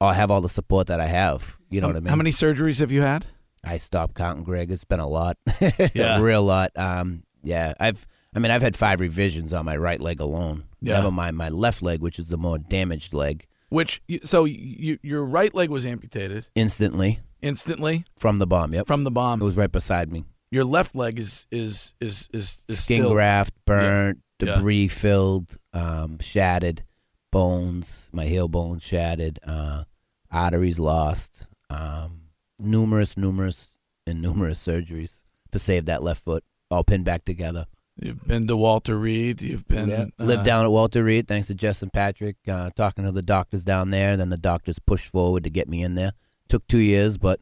[0.00, 1.56] I have all the support that I have.
[1.70, 2.08] You know what I mean?
[2.08, 3.26] How many surgeries have you had?
[3.64, 4.72] I stopped counting, Greg.
[4.72, 5.36] It's been a lot,
[5.94, 6.18] Yeah.
[6.18, 6.72] a real lot.
[6.76, 8.06] Um, yeah, I've.
[8.34, 10.64] I mean, I've had five revisions on my right leg alone.
[10.80, 10.94] Yeah.
[10.94, 13.46] Never mind my left leg, which is the more damaged leg.
[13.68, 18.72] Which so you, your right leg was amputated Instantly instantly from the bomb.
[18.74, 19.40] Yep, from the bomb.
[19.42, 20.24] it was right beside me.
[20.52, 24.54] Your left leg is is is is, is Skin still, graft, burnt, Yeah.
[24.56, 26.84] debris filled, um, shattered,
[27.32, 29.84] bones, my heel bone shattered, uh,
[30.30, 33.68] arteries lost, um, numerous, numerous,
[34.06, 37.66] and numerous surgeries to save that left foot, all pinned back together.
[38.00, 39.42] You've been to Walter Reed.
[39.42, 40.06] You've been Yeah.
[40.18, 43.22] uh, Lived down at Walter Reed, thanks to Jess and Patrick, uh, talking to the
[43.22, 44.16] doctors down there.
[44.16, 46.12] Then the doctors pushed forward to get me in there.
[46.48, 47.40] Took two years, but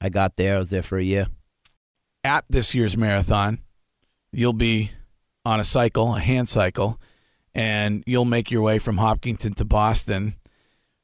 [0.00, 0.56] I got there.
[0.56, 1.26] I was there for a year.
[2.24, 3.60] At this year's marathon.
[4.32, 4.92] You'll be
[5.44, 7.00] on a cycle, a hand cycle,
[7.54, 10.34] and you'll make your way from Hopkinton to Boston.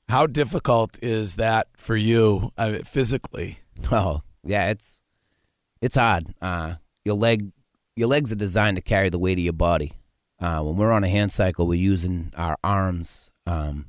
[0.09, 3.61] How difficult is that for you uh, physically?
[3.91, 5.01] Oh, yeah, it's
[5.83, 6.35] it's hard.
[6.41, 6.75] Uh,
[7.05, 7.51] your leg,
[7.95, 9.93] your legs are designed to carry the weight of your body.
[10.41, 13.87] Uh, when we're on a hand cycle, we're using our arms, um,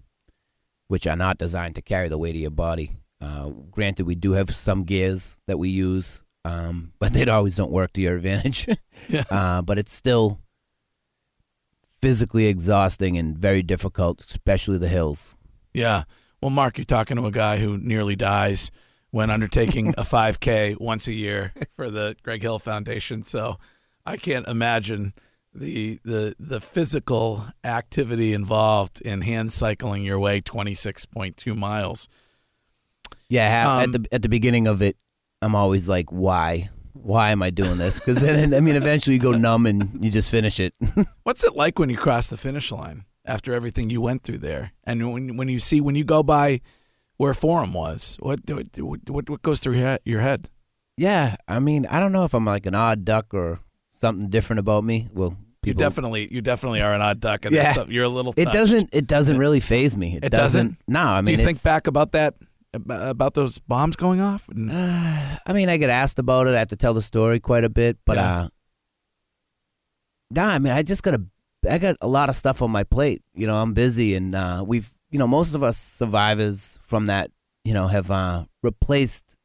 [0.88, 2.92] which are not designed to carry the weight of your body.
[3.20, 7.72] Uh, granted, we do have some gears that we use, um, but they always don't
[7.72, 8.68] work to your advantage.
[9.10, 9.24] Yeah.
[9.30, 10.40] uh, but it's still
[12.02, 15.36] physically exhausting and very difficult, especially the hills.
[15.74, 16.04] Yeah.
[16.42, 18.70] Well, Marc, you're talking to a guy who nearly dies
[19.12, 23.24] when undertaking a 5K once a year for the Greg Hill Foundation.
[23.24, 23.58] So
[24.06, 25.14] I can't imagine
[25.54, 32.08] the the the physical activity involved in hand cycling your way 26.2 miles.
[33.30, 34.98] Yeah, ha- Um, at the at the beginning of it,
[35.42, 36.70] I'm always like, why?
[36.94, 38.00] Why am I doing this?
[38.00, 40.74] Because then, I mean, eventually you go numb and you just finish it.
[41.24, 44.72] What's it like when you cross the finish line after everything you went through there?
[44.84, 46.62] And when when you see when you go by
[47.18, 48.66] where Forum was, what what
[49.08, 50.50] what, what goes through your head-
[51.00, 53.60] yeah, I mean, I don't know if I'm like an odd duck or
[53.92, 55.08] something different about me.
[55.14, 57.86] Well, You definitely you definitely are an odd duck, and Yeah.
[57.88, 58.34] you're a little.
[58.36, 58.90] It doesn't.
[58.92, 60.16] It doesn't really phase me.
[60.18, 60.78] It, It doesn't?
[60.88, 62.34] No, I Do mean, you think back about that
[62.90, 64.48] about those bombs going off?
[64.50, 66.54] And- I mean, I get asked about it.
[66.56, 68.38] I have to tell the story quite a bit, but Yeah.
[68.44, 68.48] uh,
[70.32, 71.24] nah, I mean, I just got a,
[71.70, 73.22] I got a lot of stuff on my plate.
[73.34, 77.32] You know, I'm busy, and uh, we've, you know, most of us survivors from that,
[77.64, 79.36] you know, have uh, replaced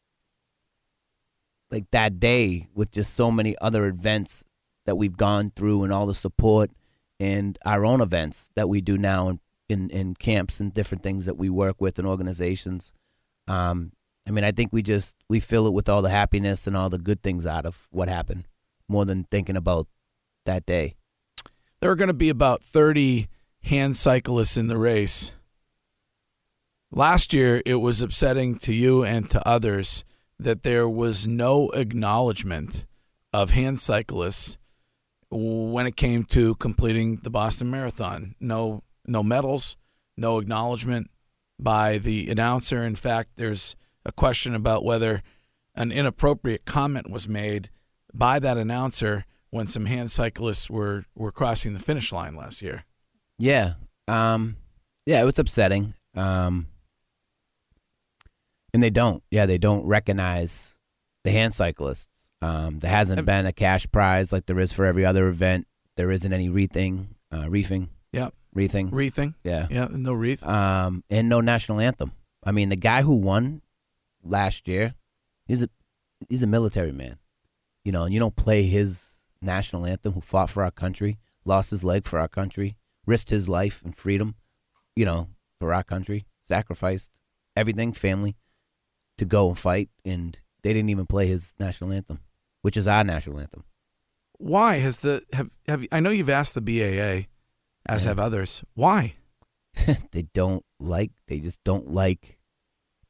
[1.70, 4.44] like that day with just so many other events
[4.84, 6.70] that we've gone through and all the support
[7.18, 11.24] and our own events that we do now in, in, in camps and different things
[11.24, 12.92] that we work with and organizations.
[13.48, 13.92] Um,
[14.26, 16.90] I mean, I think we just we fill it with all the happiness and all
[16.90, 18.46] the good things out of what happened,
[18.88, 19.88] more than thinking about
[20.44, 20.94] that day.
[21.80, 23.28] there are going to be about 30
[23.64, 25.32] hand cyclists in the race.
[26.90, 30.04] Last year, it was upsetting to you and to others
[30.38, 32.86] that there was no acknowledgement
[33.32, 34.58] of hand cyclists
[35.30, 38.34] when it came to completing the Boston Marathon.
[38.38, 39.76] No, no medals,
[40.16, 41.10] no acknowledgement
[41.62, 42.82] by the announcer.
[42.84, 45.22] In fact, there's a question about whether
[45.74, 47.70] an inappropriate comment was made
[48.12, 52.84] by that announcer when some hand cyclists were, were crossing the finish line last year.
[53.38, 53.74] Yeah,
[54.08, 54.56] um,
[55.06, 55.94] yeah, it was upsetting.
[56.14, 56.66] Um,
[58.74, 60.78] and they don't, yeah, they don't recognize
[61.24, 62.30] the hand cyclists.
[62.40, 65.66] Um, there hasn't been a cash prize like there is for every other event.
[65.96, 68.34] There isn't any wreathing, uh, reefing, Yep.
[68.54, 68.90] Wreathing.
[68.90, 69.34] Wreathing.
[69.44, 69.66] yeah.
[69.70, 70.42] Yeah, no wreath.
[70.46, 72.12] um, and no national anthem.
[72.44, 73.62] I mean, the guy who won
[74.24, 74.94] last year,
[75.46, 75.68] he's a
[76.28, 77.18] he's a military man,
[77.84, 80.12] you know, and you don't play his national anthem.
[80.14, 83.96] Who fought for our country, lost his leg for our country, risked his life and
[83.96, 84.34] freedom,
[84.96, 85.28] you know,
[85.60, 87.12] for our country, sacrificed
[87.56, 88.36] everything, family,
[89.18, 92.20] to go and fight, and they didn't even play his national anthem,
[92.62, 93.64] which is our national anthem.
[94.38, 97.28] Why has the have have I know you've asked the BAA,
[97.86, 98.10] as Yeah.
[98.10, 98.64] have others.
[98.74, 99.14] Why?
[100.12, 102.38] they don't like they just don't like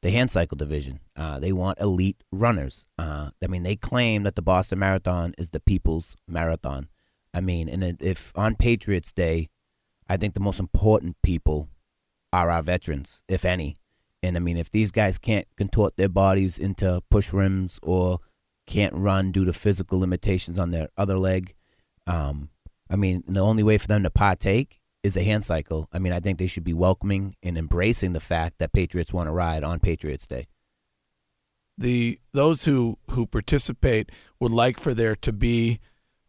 [0.01, 4.35] the hand cycle division uh, they want elite runners uh, i mean they claim that
[4.35, 6.87] the boston marathon is the people's marathon
[7.33, 9.49] i mean and if on patriots day
[10.07, 11.67] i think the most important people
[12.31, 13.75] are our veterans if any
[14.21, 18.19] and i mean if these guys can't contort their bodies into push rims or
[18.65, 21.53] can't run due to physical limitations on their other leg
[22.07, 22.49] um,
[22.89, 25.89] i mean the only way for them to partake is a hand cycle.
[25.91, 29.27] I mean, I think they should be welcoming and embracing the fact that Patriots want
[29.27, 30.47] to ride on Patriots Day.
[31.77, 35.79] The those who who participate would like for there to be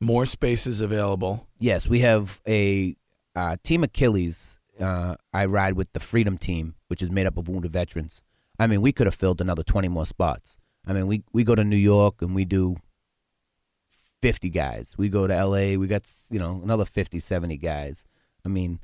[0.00, 1.46] more spaces available.
[1.58, 2.96] Yes, we have a
[3.36, 4.58] uh, team Achilles.
[4.80, 8.22] Uh, I ride with the Freedom Team, which is made up of wounded veterans.
[8.58, 10.58] I mean, we could have filled another 20 more spots.
[10.86, 12.76] I mean, we, we go to New York and we do
[14.24, 14.94] 50 guys.
[14.96, 18.06] We go to LA, we got, you know, another 50, 70 guys.
[18.42, 18.80] I mean,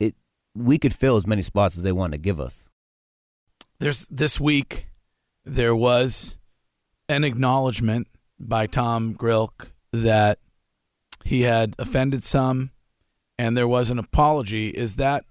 [0.00, 0.16] it
[0.56, 2.68] we could fill as many spots as they want to give us.
[3.78, 4.88] There's this week
[5.44, 6.36] there was
[7.08, 8.08] an acknowledgement
[8.40, 10.38] by Tom Grilk that
[11.24, 12.72] he had offended some
[13.38, 14.70] and there was an apology.
[14.70, 15.24] Is that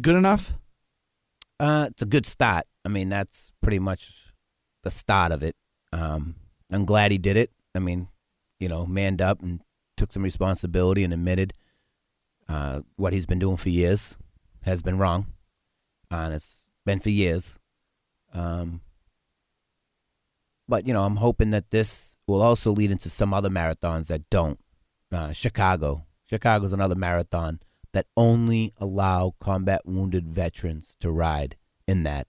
[0.00, 0.54] good enough?
[1.58, 2.66] Uh, it's a good start.
[2.84, 4.32] I mean, that's pretty much
[4.84, 5.56] the start of it.
[5.92, 6.36] Um,
[6.70, 7.50] I'm glad he did it.
[7.74, 8.06] I mean,
[8.62, 9.60] you know, manned up and
[9.96, 11.52] took some responsibility and admitted
[12.48, 14.16] uh, what he's been doing for years
[14.62, 15.26] has been wrong,
[16.12, 17.58] uh, and it's been for years.
[18.32, 18.80] Um,
[20.68, 24.30] but you know, I'm hoping that this will also lead into some other marathons that
[24.30, 24.60] don't.
[25.10, 27.58] Uh, Chicago, Chicago's another marathon
[27.92, 31.56] that only allow combat wounded veterans to ride
[31.88, 32.28] in that.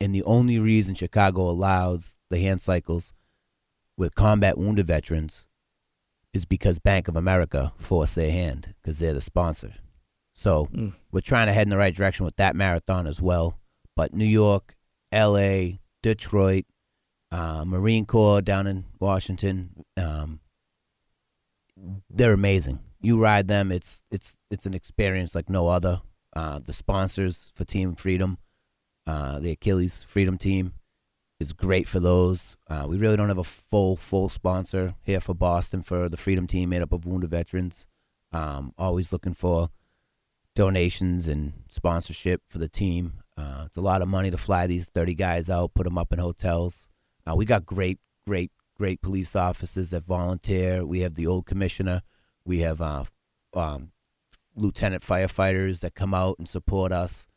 [0.00, 3.12] And the only reason Chicago allows the hand cycles
[3.96, 5.45] with combat wounded veterans
[6.32, 9.74] is because Bank of America forced their hand because they're the sponsor.
[10.34, 10.94] So mm.
[11.10, 13.58] we're trying to head in the right direction with that marathon as well.
[13.96, 14.76] But New York,
[15.10, 16.66] L.A., Detroit,
[17.32, 20.40] uh, Marine Corps down in Washington, um,
[22.10, 22.80] they're amazing.
[23.00, 26.02] You ride them, it's it's it's an experience like no other.
[26.34, 28.38] Uh, the sponsors for Team Freedom,
[29.06, 30.74] uh, the Achilles Freedom Team,
[31.38, 32.56] is great for those.
[32.68, 36.46] Uh, we really don't have a full full sponsor here for Boston for the Freedom
[36.46, 37.86] Team, made up of wounded veterans.
[38.32, 39.70] Um, always looking for
[40.54, 43.22] donations and sponsorship for the team.
[43.36, 46.12] Uh, it's a lot of money to fly these 30 guys out, put them up
[46.12, 46.88] in hotels.
[47.26, 50.84] Uh, we got great, great, great police officers that volunteer.
[50.84, 52.02] We have the old commissioner.
[52.44, 53.04] We have uh,
[53.54, 53.92] um,
[54.54, 57.28] lieutenant firefighters that come out and support us.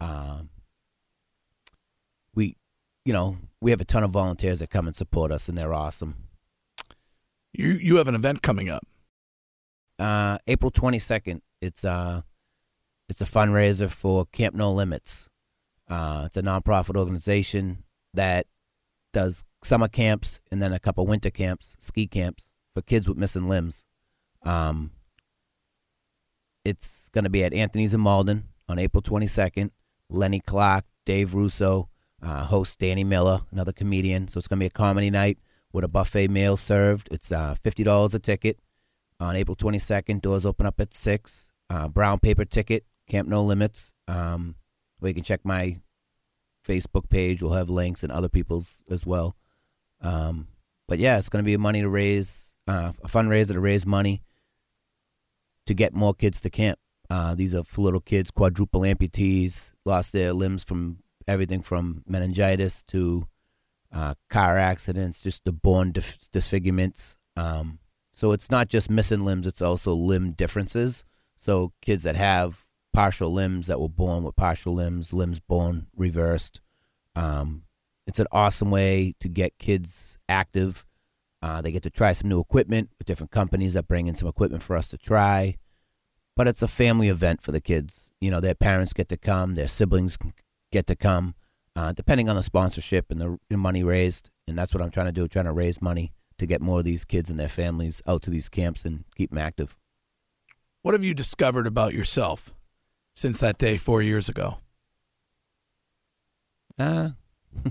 [0.00, 0.50] Um,
[3.04, 5.74] you know, we have a ton of volunteers that come and support us, and they're
[5.74, 6.14] awesome.
[7.52, 8.84] You you have an event coming up.
[9.98, 11.42] Uh, April twenty second.
[11.60, 12.22] It's uh,
[13.08, 15.30] it's a fundraiser for Camp No Limits.
[15.88, 17.84] Uh, it's a nonprofit organization
[18.14, 18.46] that
[19.12, 23.48] does summer camps and then a couple winter camps, ski camps for kids with missing
[23.48, 23.84] limbs.
[24.42, 24.92] Um,
[26.64, 29.70] it's going to be at Anthony's in Malden on April 22nd.
[30.10, 31.88] Lenny Clark, Dave Russo,
[32.22, 34.28] uh, host Danny Miller, another comedian.
[34.28, 35.38] So it's going to be a comedy night
[35.72, 37.08] with a buffet meal served.
[37.10, 38.58] It's uh, $50 a ticket
[39.20, 40.20] on April 22nd.
[40.20, 41.50] Doors open up at 6.
[41.70, 43.92] Uh, brown paper ticket, Camp No Limits.
[44.06, 44.54] Um,
[44.98, 45.80] where you can check my
[46.66, 47.42] Facebook page.
[47.42, 49.36] We'll have links and other people's as well.
[50.00, 50.48] Um,
[50.86, 54.22] but yeah, it's going to be money to raise, uh, a fundraiser to raise money
[55.66, 56.78] to get more kids to camp.
[57.10, 63.28] Uh, these are little kids, quadruple amputees, lost their limbs from everything from meningitis to
[63.92, 67.16] uh, car accidents, just the born dif- disfigurements.
[67.36, 67.78] Um,
[68.12, 71.04] so it's not just missing limbs; it's also limb differences.
[71.38, 76.60] So kids that have partial limbs that were born with partial limbs, limbs born reversed.
[77.14, 77.62] Um,
[78.06, 80.84] it's an awesome way to get kids active.
[81.40, 84.28] Uh, they get to try some new equipment with different companies that bring in some
[84.28, 85.56] equipment for us to try.
[86.34, 88.10] But it's a family event for the kids.
[88.20, 90.16] You know, their parents get to come, their siblings
[90.72, 91.34] get to come,
[91.76, 94.30] uh, depending on the sponsorship and the, the money raised.
[94.46, 96.84] And that's what I'm trying to do, trying to raise money to get more of
[96.84, 99.76] these kids and their families out to these camps and keep them active.
[100.82, 102.52] What have you discovered about yourself?
[103.18, 104.58] since that day four years ago?
[106.78, 107.10] Uh,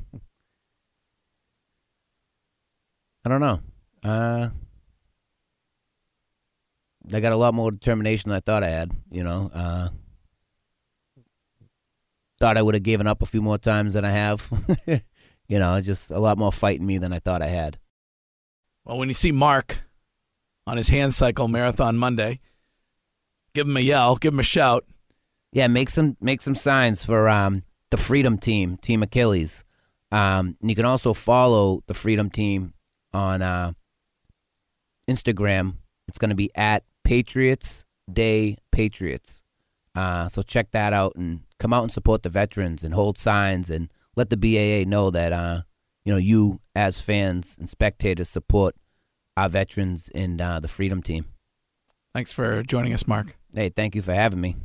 [3.23, 3.61] I don't know.
[4.03, 4.49] Uh,
[7.13, 8.91] I got a lot more determination than I thought I had.
[9.09, 9.87] You know, uh,
[12.39, 14.49] thought I would have given up a few more times than I have.
[14.87, 17.79] you know, just a lot more fight in me than I thought I had.
[18.85, 19.79] Well, when you see Marc
[20.65, 22.39] on his hand cycle marathon Monday,
[23.53, 24.85] give him a yell, give him a shout.
[25.51, 29.63] Yeah, make some make some signs for um, the Freedom Team, Team Achilles.
[30.11, 32.73] Um, and you can also follow the Freedom Team
[33.13, 33.73] on uh,
[35.09, 35.77] Instagram.
[36.07, 39.43] It's going to be at Patriots Day Patriots.
[39.95, 43.69] Uh, so check that out and come out and support the veterans and hold signs
[43.69, 45.61] and let the BAA know that uh,
[46.05, 48.75] you know you as fans and spectators support
[49.35, 51.25] our veterans and uh, the Freedom Team.
[52.13, 53.35] Thanks for joining us, Marc.
[53.53, 54.55] Hey, thank you for having me.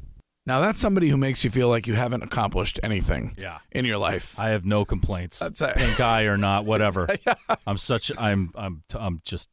[0.44, 3.58] Now that's somebody who makes you feel like you haven't accomplished anything yeah.
[3.70, 4.38] in your life.
[4.38, 5.38] I have no complaints.
[5.38, 5.76] That's it.
[5.76, 7.08] Pink eye or not, whatever.
[7.26, 7.34] yeah.
[7.66, 9.50] I'm such I'm I'm I'm just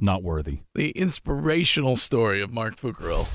[0.00, 0.60] not worthy.
[0.74, 3.28] The inspirational story of Marc Fucarile.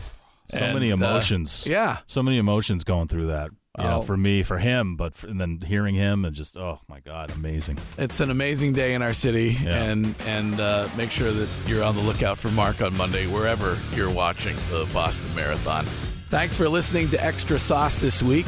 [0.50, 1.66] So and, many uh, emotions.
[1.68, 1.98] Uh, yeah.
[2.06, 3.52] So many emotions going through that.
[3.80, 3.90] You oh.
[3.90, 7.00] know, for me, for him, but for, and then hearing him and just oh my
[7.00, 7.78] god, amazing!
[8.00, 9.84] It's an amazing day in our city, yeah.
[9.84, 13.78] and and uh, make sure that you're on the lookout for Marc on Monday wherever
[13.94, 15.86] you're watching the Boston Marathon.
[16.32, 18.48] Thanks for listening to Extra Sauce this week.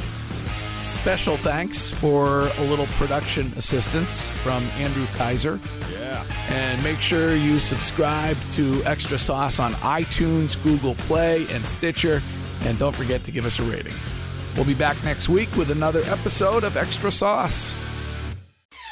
[0.79, 5.59] Special thanks for a little production assistance from Andrew Kaiser.
[5.91, 6.23] Yeah.
[6.47, 12.21] And make sure you subscribe to Extra Sauce on iTunes, Google Play, and Stitcher.
[12.61, 13.93] And don't forget to give us a rating.
[14.55, 17.75] We'll be back next week with another episode of Extra Sauce.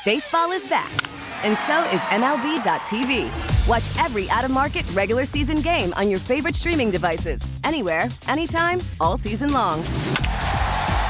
[0.03, 0.91] Baseball is back,
[1.45, 3.67] and so is MLB.tv.
[3.67, 8.79] Watch every out of market regular season game on your favorite streaming devices, anywhere, anytime,
[8.99, 9.83] all season long.